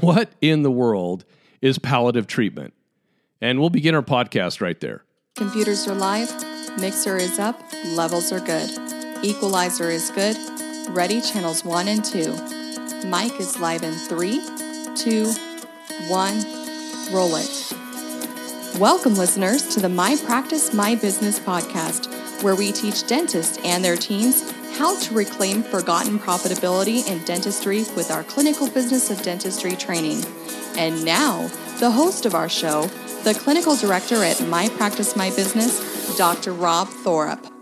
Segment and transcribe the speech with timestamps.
[0.00, 1.24] What in the world
[1.62, 2.74] is palliative treatment?
[3.40, 5.04] And we'll begin our podcast right there.
[5.36, 6.30] Computers are live,
[6.78, 8.70] mixer is up, levels are good,
[9.22, 10.36] equalizer is good,
[10.90, 13.08] ready channels 1 and 2.
[13.08, 14.40] Mic is live in three,
[14.94, 15.32] two,
[16.08, 16.44] one,
[17.12, 17.72] roll it.
[18.78, 23.96] Welcome, listeners, to the My Practice, My Business podcast, where we teach dentists and their
[23.96, 30.22] teams how to reclaim forgotten profitability in dentistry with our clinical business of dentistry training.
[30.76, 31.48] And now,
[31.80, 32.86] the host of our show,
[33.24, 36.52] the clinical director at My Practice My Business, Dr.
[36.52, 37.52] Rob Thorup.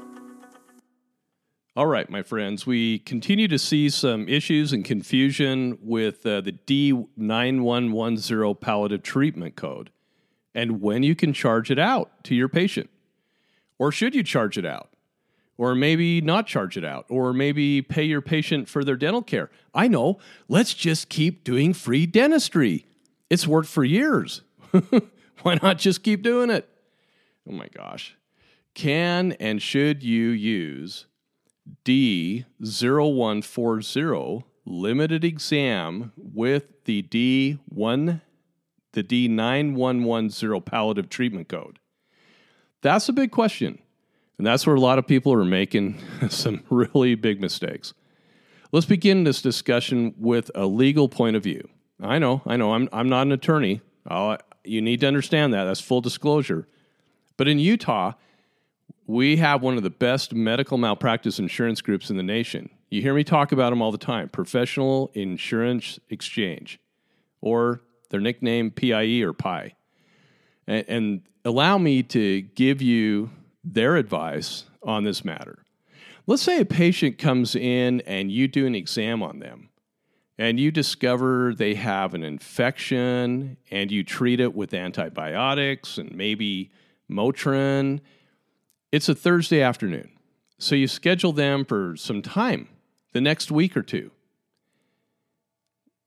[1.77, 6.53] All right, my friends, we continue to see some issues and confusion with uh, the
[6.53, 9.91] D9110 palliative treatment code
[10.55, 12.89] and when you can charge it out to your patient.
[13.79, 14.91] Or should you charge it out?
[15.57, 19.51] Or maybe not charge it out, or maybe pay your patient for their dental care.
[19.75, 20.19] I know,
[20.49, 22.87] let's just keep doing free dentistry.
[23.31, 24.43] It's worked for years.
[25.43, 26.69] Why not just keep doing it?
[27.49, 28.17] Oh my gosh.
[28.75, 31.07] Can and should you use
[31.85, 38.21] D0140 limited exam with the D1
[38.93, 41.79] the D9110 palliative treatment code?
[42.83, 43.79] That's a big question.
[44.39, 47.95] And that's where a lot of people are making some really big mistakes.
[48.73, 51.69] Let's begin this discussion with a legal point of view.
[52.01, 53.81] I know, I know, I'm, I'm not an attorney.
[54.07, 55.65] I'll, you need to understand that.
[55.65, 56.67] That's full disclosure.
[57.37, 58.13] But in Utah,
[59.07, 62.71] we have one of the best medical malpractice insurance groups in the nation.
[62.91, 66.81] You hear me talk about them all the time Professional Insurance Exchange,
[67.41, 69.75] or their nickname PIE or PI.
[70.67, 73.31] And, and allow me to give you
[73.65, 75.59] their advice on this matter.
[76.27, 79.71] Let's say a patient comes in and you do an exam on them
[80.39, 86.71] and you discover they have an infection and you treat it with antibiotics and maybe
[87.11, 88.01] Motrin.
[88.91, 90.11] It's a Thursday afternoon.
[90.59, 92.69] So you schedule them for some time
[93.13, 94.11] the next week or two.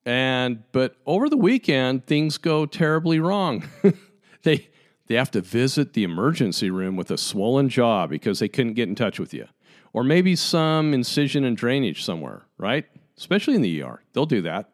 [0.06, 3.66] And but over the weekend things go terribly wrong.
[4.44, 4.70] they
[5.08, 8.90] they have to visit the emergency room with a swollen jaw because they couldn't get
[8.90, 9.48] in touch with you.
[9.94, 12.86] Or maybe some incision and drainage somewhere, right?
[13.18, 14.04] Especially in the ER.
[14.14, 14.70] They'll do that.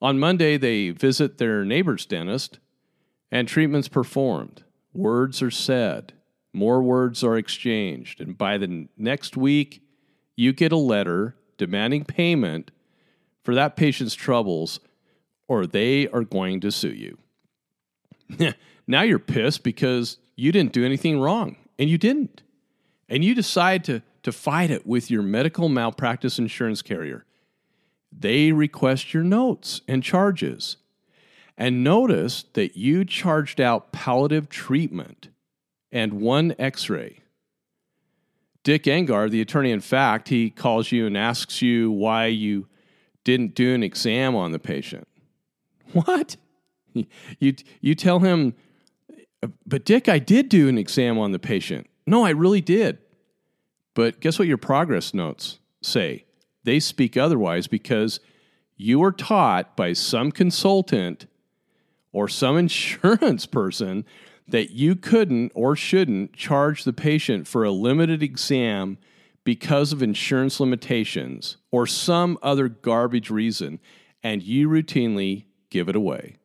[0.00, 2.58] On Monday, they visit their neighbor's dentist
[3.30, 4.62] and treatments performed.
[4.92, 6.12] Words are said,
[6.52, 8.20] more words are exchanged.
[8.20, 9.82] And by the next week,
[10.36, 12.70] you get a letter demanding payment
[13.42, 14.80] for that patient's troubles,
[15.48, 17.18] or they are going to sue you.
[18.86, 22.42] Now you're pissed because you didn't do anything wrong, and you didn't.
[23.08, 27.24] And you decide to, to fight it with your medical malpractice insurance carrier.
[28.12, 30.76] They request your notes and charges.
[31.56, 35.28] And notice that you charged out palliative treatment
[35.90, 37.20] and one x ray.
[38.62, 42.66] Dick Engar, the attorney in fact, he calls you and asks you why you
[43.24, 45.06] didn't do an exam on the patient.
[45.92, 46.36] What?
[47.38, 48.54] You, you tell him
[49.66, 51.86] but Dick, I did do an exam on the patient.
[52.06, 52.98] No, I really did.
[53.94, 56.24] But guess what your progress notes say?
[56.64, 58.20] They speak otherwise because
[58.76, 61.26] you were taught by some consultant
[62.12, 64.04] or some insurance person
[64.48, 68.98] that you couldn't or shouldn't charge the patient for a limited exam
[69.44, 73.78] because of insurance limitations or some other garbage reason,
[74.22, 76.36] and you routinely give it away.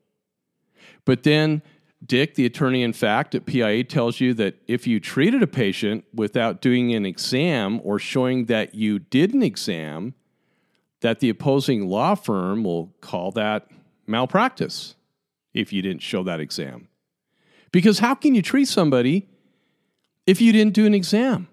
[1.05, 1.61] But then
[2.05, 6.03] Dick, the attorney in fact at PIA, tells you that if you treated a patient
[6.13, 10.15] without doing an exam or showing that you did an exam,
[11.01, 13.67] that the opposing law firm will call that
[14.07, 14.95] malpractice
[15.53, 16.87] if you didn't show that exam.
[17.71, 19.29] Because how can you treat somebody
[20.25, 21.47] if you didn't do an exam?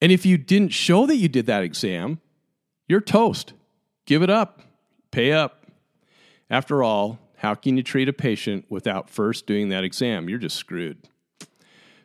[0.00, 2.20] And if you didn't show that you did that exam,
[2.88, 3.52] you're toast.
[4.04, 4.60] Give it up,
[5.10, 5.66] pay up.
[6.50, 10.28] After all, how can you treat a patient without first doing that exam?
[10.28, 11.08] You're just screwed.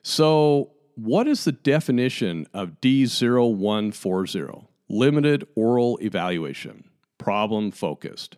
[0.02, 4.66] So, what is the definition of D0140?
[4.90, 6.86] Limited oral evaluation,
[7.20, 8.38] problem focused.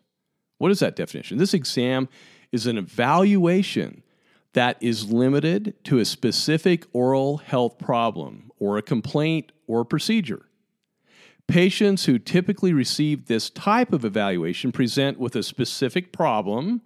[0.57, 1.37] What is that definition?
[1.37, 2.09] This exam
[2.51, 4.03] is an evaluation
[4.51, 10.47] that is limited to a specific oral health problem or a complaint or procedure.
[11.47, 16.81] Patients who typically receive this type of evaluation present with a specific problem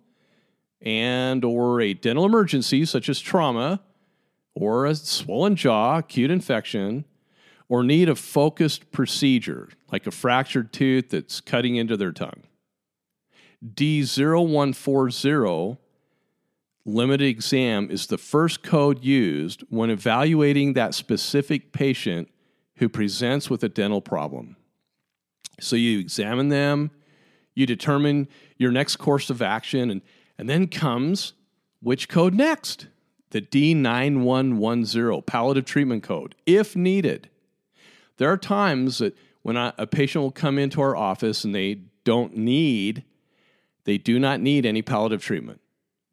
[0.83, 3.81] and or a dental emergency such as trauma
[4.53, 7.05] or a swollen jaw, acute infection,
[7.69, 12.43] or need a focused procedure like a fractured tooth that's cutting into their tongue.
[13.65, 15.77] D0140
[16.85, 22.29] limited exam is the first code used when evaluating that specific patient
[22.75, 24.57] who presents with a dental problem.
[25.61, 26.91] So you examine them,
[27.55, 28.27] you determine
[28.57, 30.01] your next course of action, and,
[30.37, 31.33] and then comes
[31.81, 32.87] which code next?
[33.31, 37.29] The D9110 palliative treatment code, if needed.
[38.17, 42.37] There are times that when a patient will come into our office and they don't
[42.37, 43.03] need,
[43.85, 45.59] they do not need any palliative treatment.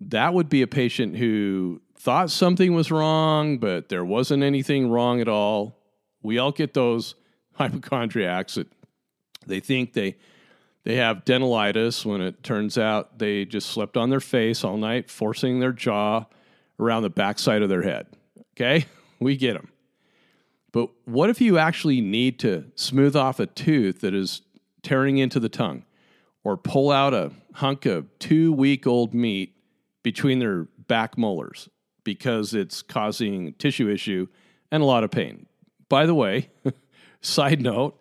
[0.01, 5.21] That would be a patient who thought something was wrong, but there wasn't anything wrong
[5.21, 5.77] at all.
[6.23, 7.15] We all get those
[7.55, 8.69] hypochondriacs that
[9.47, 10.17] they think they
[10.85, 15.11] they have dentalitis when it turns out they just slept on their face all night,
[15.11, 16.25] forcing their jaw
[16.79, 18.07] around the backside of their head.
[18.55, 18.87] Okay,
[19.21, 19.71] we get them.
[20.73, 24.43] But what if you actually need to smooth off a tooth that is
[24.83, 25.85] tearing into the tongue
[26.45, 29.55] or pull out a hunk of two week old meat
[30.03, 31.69] between their back molars
[32.05, 34.27] because it's causing tissue issue
[34.71, 35.47] and a lot of pain?
[35.89, 36.51] By the way,
[37.21, 38.00] side note,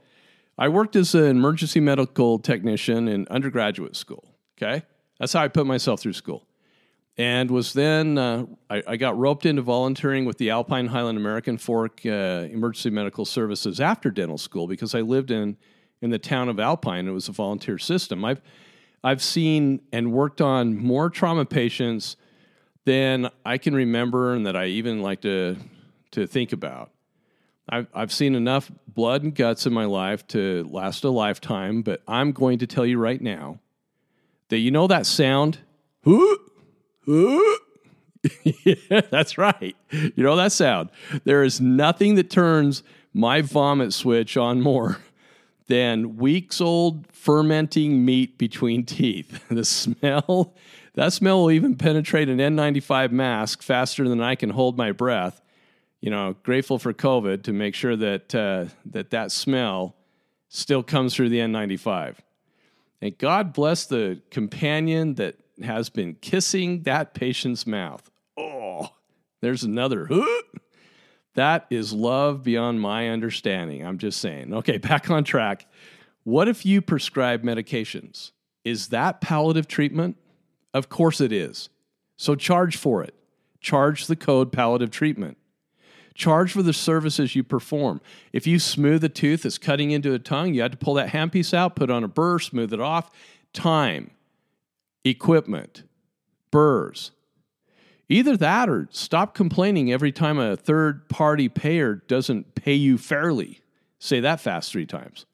[0.59, 4.25] I worked as an emergency medical technician in undergraduate school.
[4.57, 4.83] Okay.
[5.19, 6.45] That's how I put myself through school
[7.19, 11.57] and was then uh, I, I, got roped into volunteering with the Alpine Highland American
[11.57, 15.57] Fork uh, Emergency Medical Services after dental school because I lived in
[16.01, 17.09] in the town of Alpine.
[17.09, 18.23] It was a volunteer system.
[18.23, 18.41] I've
[19.03, 22.15] I've seen and worked on more trauma patients
[22.85, 25.57] than I can remember and that I even like to
[26.11, 26.89] to think about.
[27.71, 32.01] I've, I've seen enough blood and guts in my life to last a lifetime, but
[32.07, 33.59] I'm going to tell you right now
[34.49, 35.59] that you know that sound?
[37.05, 39.75] yeah, that's right.
[39.91, 40.89] You know that sound.
[41.23, 42.83] There is nothing that turns
[43.13, 44.97] my vomit switch on more
[45.67, 49.43] than weeks old fermenting meat between teeth.
[49.49, 50.55] The smell,
[50.95, 55.41] that smell will even penetrate an N95 mask faster than I can hold my breath.
[56.01, 59.95] You know, grateful for COVID to make sure that uh, that that smell
[60.47, 62.15] still comes through the N95.
[63.01, 68.09] And God bless the companion that has been kissing that patient's mouth.
[68.37, 68.89] Oh,
[69.41, 70.07] there's another.
[71.35, 73.85] That is love beyond my understanding.
[73.85, 74.53] I'm just saying.
[74.53, 75.67] Okay, back on track.
[76.23, 78.31] What if you prescribe medications?
[78.65, 80.17] Is that palliative treatment?
[80.73, 81.69] Of course it is.
[82.17, 83.15] So charge for it.
[83.61, 85.37] Charge the code palliative treatment.
[86.13, 88.01] Charge for the services you perform.
[88.33, 91.09] If you smooth a tooth that's cutting into a tongue, you had to pull that
[91.09, 93.09] handpiece out, put on a burr, smooth it off.
[93.53, 94.11] Time
[95.03, 95.83] equipment,
[96.51, 97.11] burrs.
[98.07, 103.61] Either that or stop complaining every time a third party payer doesn't pay you fairly.
[103.99, 105.25] Say that fast three times.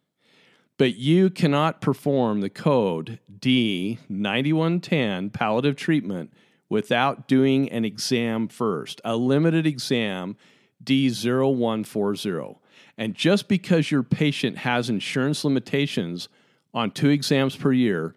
[0.77, 6.33] But you cannot perform the code D9110 palliative treatment
[6.67, 10.35] without doing an exam first, a limited exam
[10.83, 12.57] D0140.
[12.97, 16.29] And just because your patient has insurance limitations
[16.73, 18.15] on two exams per year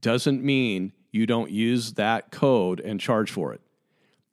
[0.00, 3.60] doesn't mean you don't use that code and charge for it.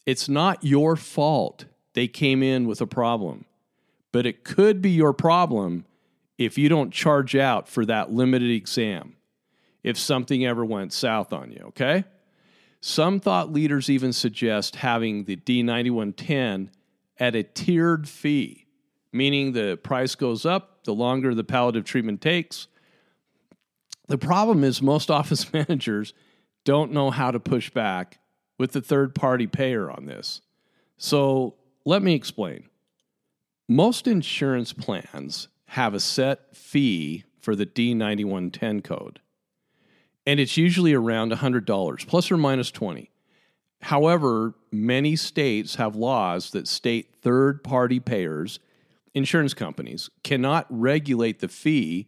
[0.06, 3.46] It's not your fault they came in with a problem,
[4.12, 5.86] but it could be your problem
[6.38, 9.16] if you don't charge out for that limited exam
[9.84, 12.06] if something ever went south on you, okay?
[12.82, 16.70] Some thought leaders even suggest having the D9110
[17.20, 18.66] at a tiered fee,
[19.12, 22.68] meaning the price goes up the longer the palliative treatment takes
[24.10, 26.14] the problem is most office managers
[26.66, 28.20] don't know how to push back
[28.58, 30.42] with the third party payer on this.
[30.98, 32.66] So let me explain.
[33.70, 39.22] Most insurance plans have a set fee for the D9110 code,
[40.26, 43.12] and it's usually around $100 plus or minus 20.
[43.82, 48.60] However, many states have laws that state third party payers,
[49.14, 52.08] insurance companies, cannot regulate the fee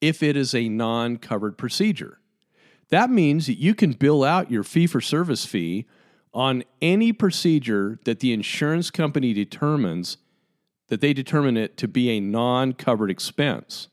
[0.00, 2.18] if it is a non covered procedure.
[2.88, 5.86] That means that you can bill out your fee for service fee
[6.34, 10.16] on any procedure that the insurance company determines
[10.88, 13.88] that they determine it to be a non covered expense.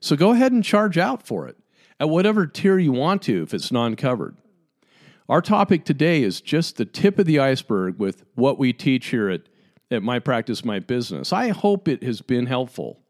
[0.00, 1.56] So go ahead and charge out for it
[2.00, 4.36] at whatever tier you want to if it's non covered.
[5.28, 9.28] Our topic today is just the tip of the iceberg with what we teach here
[9.28, 9.42] at,
[9.90, 11.32] at My Practice, My Business.
[11.32, 13.00] I hope it has been helpful.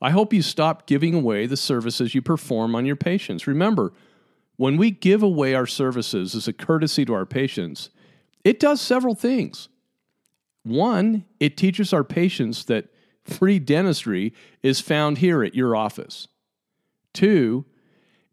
[0.00, 3.46] I hope you stop giving away the services you perform on your patients.
[3.46, 3.92] Remember,
[4.56, 7.90] when we give away our services as a courtesy to our patients,
[8.44, 9.68] it does several things.
[10.62, 12.88] One, it teaches our patients that
[13.24, 16.28] free dentistry is found here at your office.
[17.12, 17.64] Two,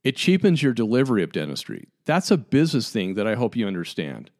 [0.03, 1.87] It cheapens your delivery of dentistry.
[2.05, 4.31] That's a business thing that I hope you understand.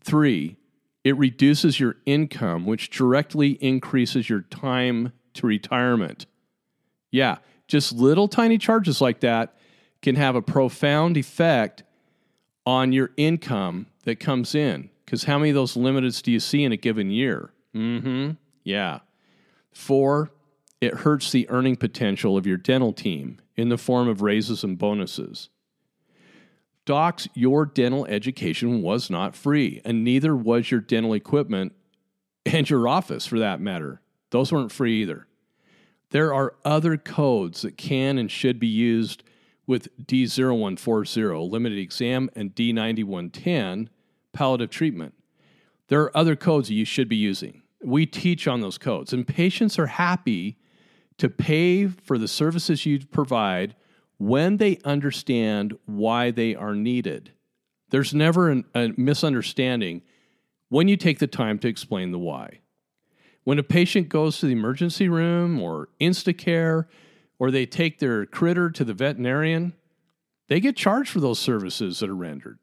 [0.00, 0.56] Three,
[1.02, 6.26] it reduces your income, which directly increases your time to retirement.
[7.10, 9.56] Yeah, just little tiny charges like that
[10.02, 11.82] can have a profound effect
[12.66, 14.90] on your income that comes in.
[15.04, 17.50] Because how many of those limiteds do you see in a given year?
[17.74, 18.30] Mm hmm.
[18.62, 19.00] Yeah.
[19.72, 20.30] Four,
[20.84, 24.78] it hurts the earning potential of your dental team in the form of raises and
[24.78, 25.48] bonuses.
[26.84, 31.72] Docs, your dental education was not free, and neither was your dental equipment
[32.44, 34.02] and your office for that matter.
[34.30, 35.26] Those weren't free either.
[36.10, 39.22] There are other codes that can and should be used
[39.66, 43.88] with D0140, limited exam, and D9110,
[44.32, 45.14] palliative treatment.
[45.88, 47.62] There are other codes that you should be using.
[47.82, 50.58] We teach on those codes, and patients are happy
[51.18, 53.74] to pay for the services you provide
[54.18, 57.32] when they understand why they are needed.
[57.90, 60.02] There's never an, a misunderstanding
[60.68, 62.60] when you take the time to explain the why.
[63.44, 66.86] When a patient goes to the emergency room or Instacare
[67.38, 69.74] or they take their critter to the veterinarian,
[70.48, 72.58] they get charged for those services that are rendered.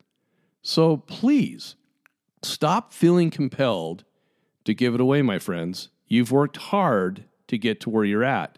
[0.62, 1.76] So please
[2.44, 4.04] stop feeling compelled
[4.66, 5.90] to give it away, my friends.
[6.08, 8.58] You've worked hard to get to where you're at.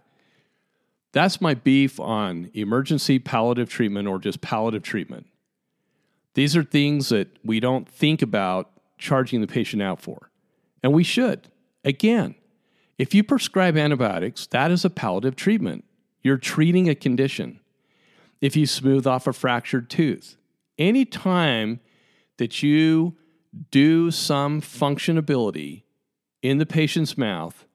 [1.11, 5.27] That's my beef on emergency palliative treatment or just palliative treatment.
[6.35, 10.29] These are things that we don't think about charging the patient out for.
[10.81, 11.49] And we should.
[11.83, 12.35] Again,
[12.97, 15.85] if you prescribe antibiotics, that is a palliative treatment.
[16.21, 17.59] You're treating a condition.
[18.41, 20.37] If you smooth off a fractured tooth,
[20.77, 21.79] any time
[22.37, 23.15] that you
[23.71, 25.83] do some functionability
[26.41, 27.65] in the patient's mouth,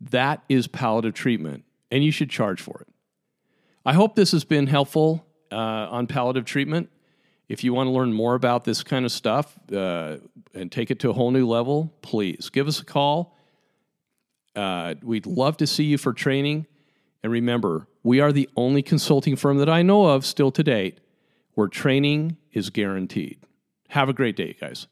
[0.00, 2.88] that is palliative treatment, and you should charge for it.
[3.84, 6.90] I hope this has been helpful uh, on palliative treatment.
[7.48, 10.16] If you want to learn more about this kind of stuff uh,
[10.52, 13.36] and take it to a whole new level, please give us a call.
[14.56, 16.66] Uh, we'd love to see you for training.
[17.22, 20.98] And remember, we are the only consulting firm that I know of still to date
[21.54, 23.38] where training is guaranteed.
[23.90, 24.88] Have a great day, guys.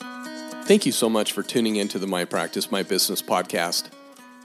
[0.00, 3.90] Thank you so much for tuning into the My Practice, My Business podcast.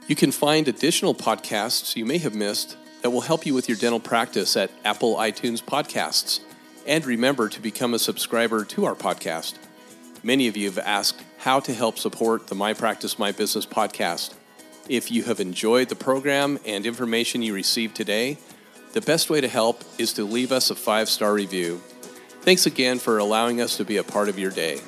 [0.08, 3.76] You can find additional podcasts you may have missed that will help you with your
[3.76, 6.38] dental practice at Apple iTunes Podcasts.
[6.86, 9.54] And remember to become a subscriber to our podcast.
[10.22, 14.34] Many of you have asked how to help support the My Practice, My Business podcast.
[14.88, 18.38] If you have enjoyed the program and information you received today,
[18.92, 21.82] the best way to help is to leave us a five star review.
[22.42, 24.78] Thanks again for allowing us to be a part of your day.